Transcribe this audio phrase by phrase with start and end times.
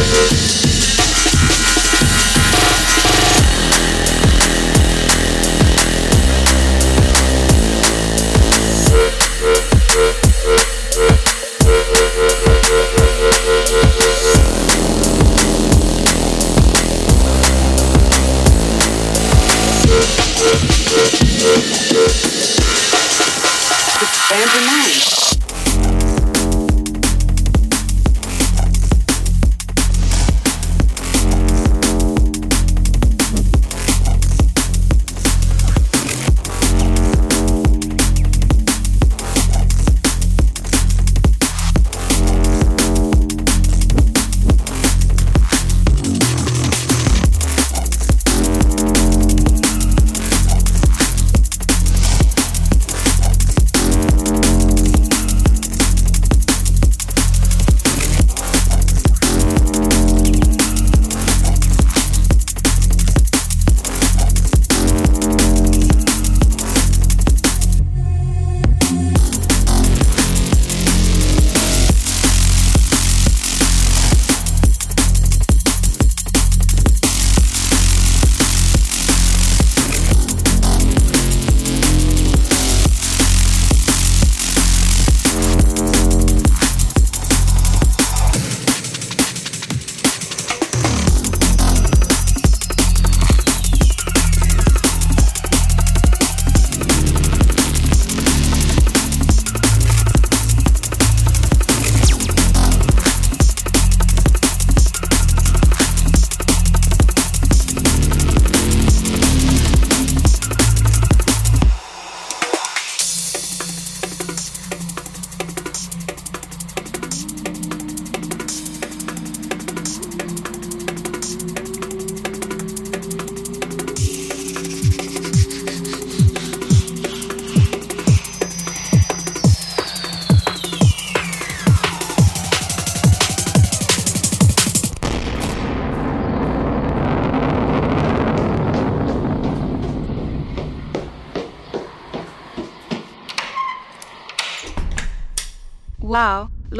[0.00, 0.69] Wow,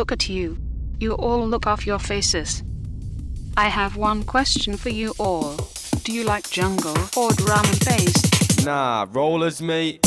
[0.01, 0.57] look at you.
[0.99, 2.63] You all look off your faces.
[3.55, 5.57] I have one question for you all.
[6.05, 8.65] Do you like jungle or drum and bass?
[8.65, 10.01] Nah, rollers, mate.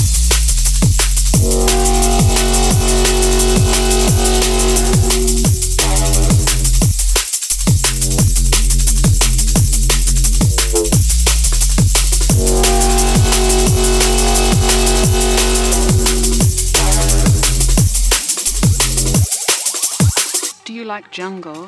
[20.93, 21.67] like jungle.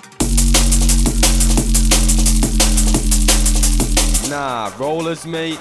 [4.30, 5.58] Nah, rollers, mate.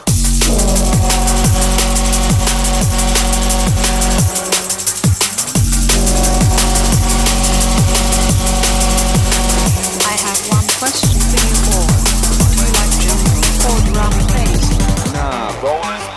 [10.78, 11.88] question for you all.
[12.50, 14.64] Do you like jungle or drum bass?
[15.14, 16.13] Nah, rollers.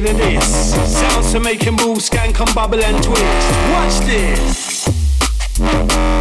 [0.00, 0.74] Wickeder this.
[0.92, 3.50] Sounds to make him move, scan, come bubble and twist.
[3.72, 6.15] Watch this.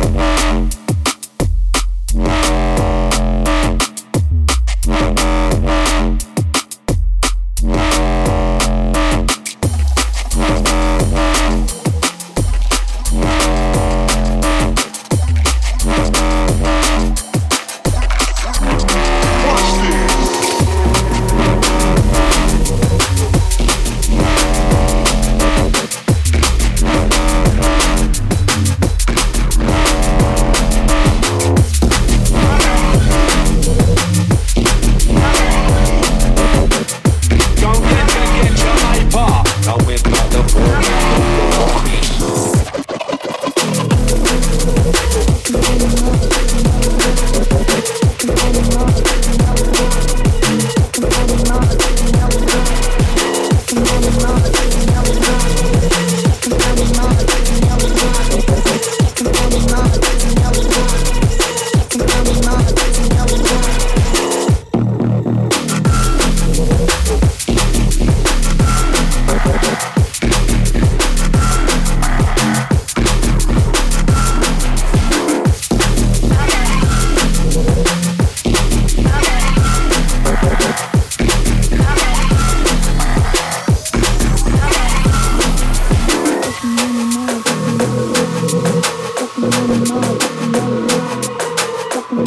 [92.15, 92.23] Check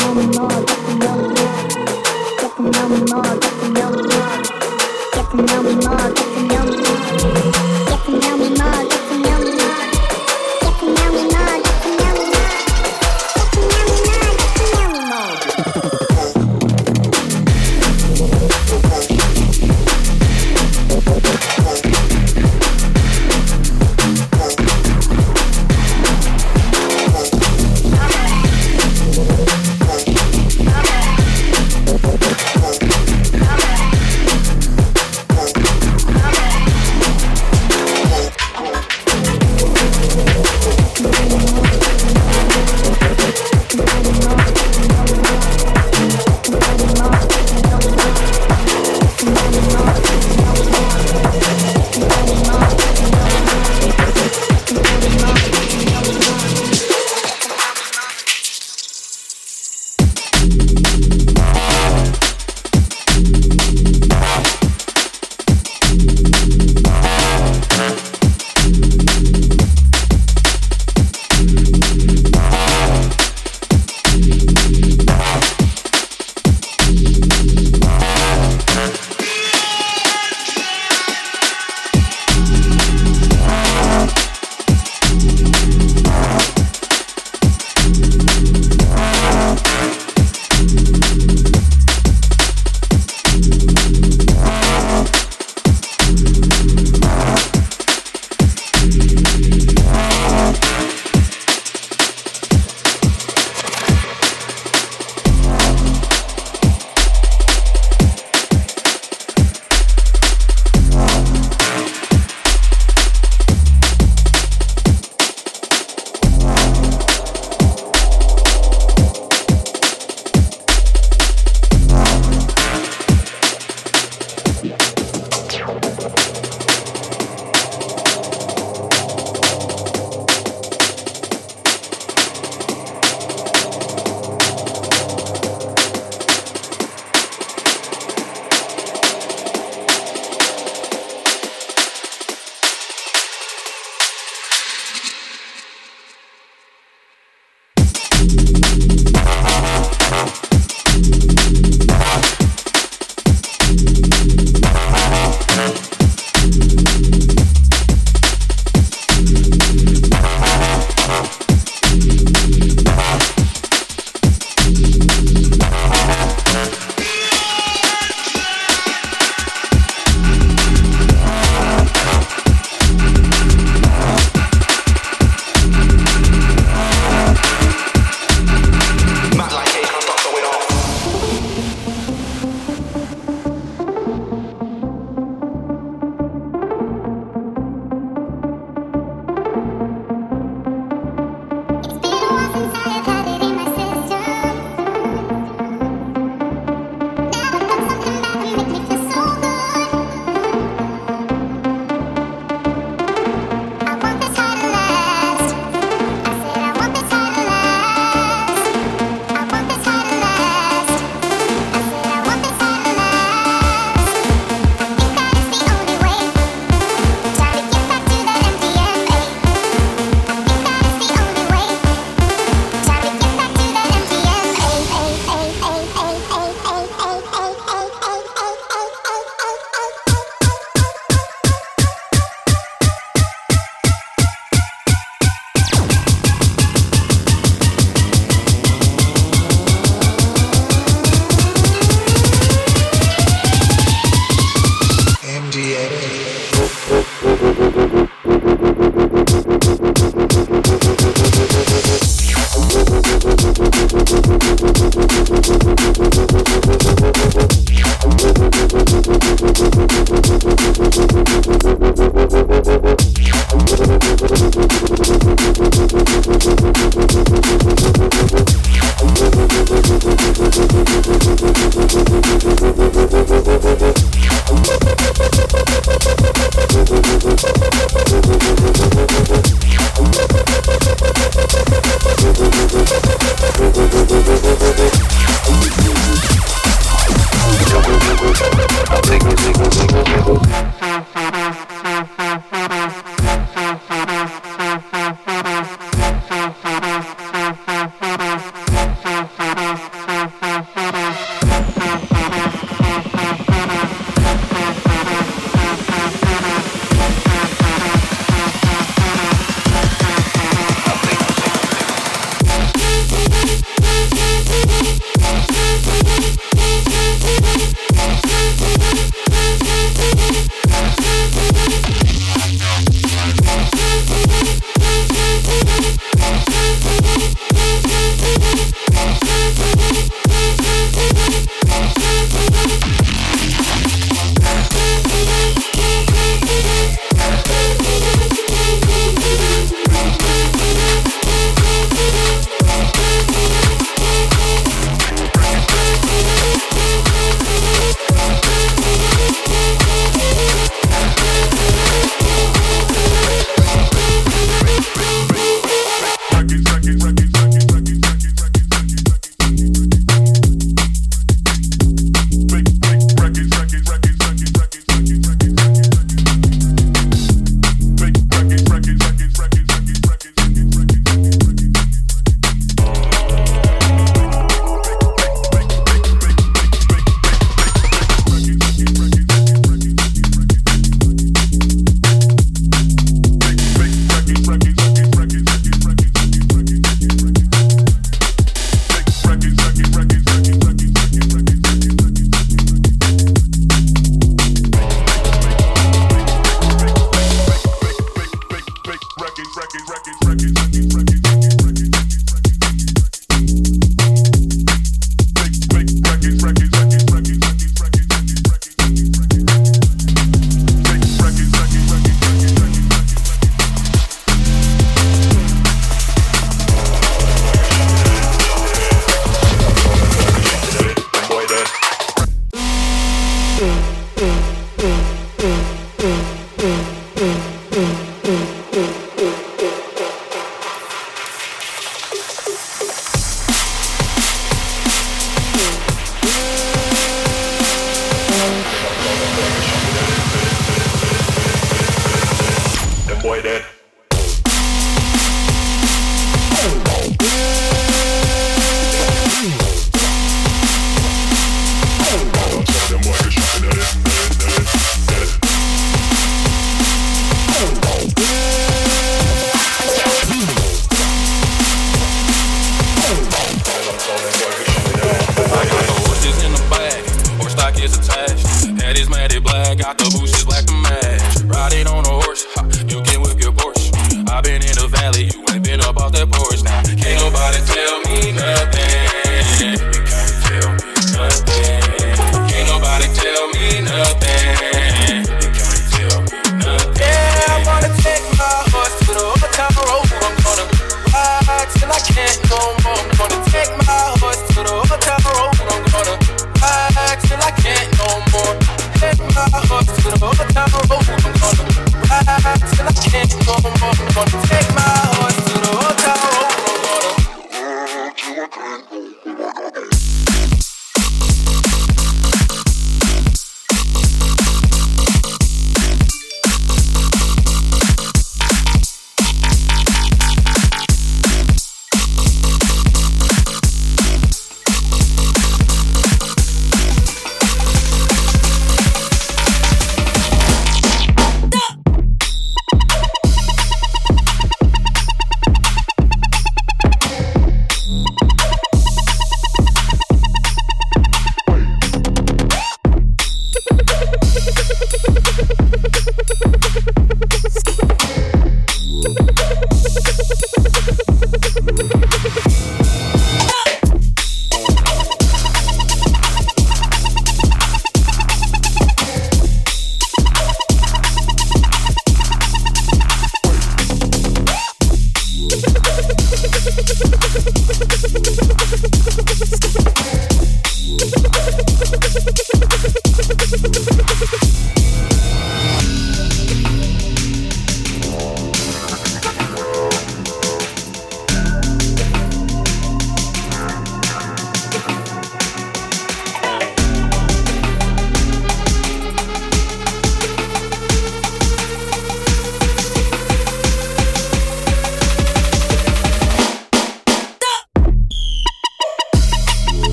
[5.35, 5.45] me
[5.87, 6.28] out,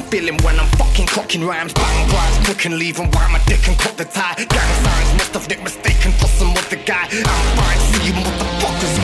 [0.00, 1.76] I'm feeling when I'm fucking cocking rhymes.
[1.76, 4.32] Bang rhymes, quick and leave and why my dick and cut the tie.
[4.48, 7.04] Gang signs must have nicked mistaken for some other guy.
[7.04, 8.96] I'm fine, see you motherfuckers.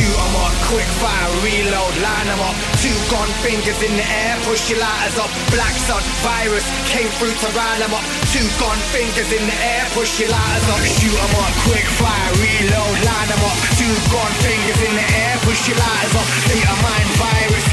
[0.00, 2.56] You, I'm on quick fire, reload, line them up.
[2.80, 5.28] Two gun fingers in the air, push your lighters up.
[5.52, 8.04] Black sun, virus, came through to rile them up.
[8.32, 10.80] Two gun fingers in the air, push your lighters up.
[10.80, 13.56] Shoot them up, quick fire, reload, line them up.
[13.76, 16.24] Two gun fingers in the air, push your lighters up.
[16.48, 17.64] Data mind virus,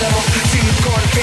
[0.00, 0.24] them up.
[0.52, 1.14] Two gun